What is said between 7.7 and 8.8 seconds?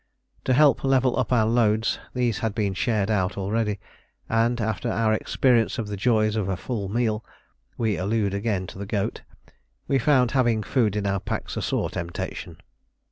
we allude again to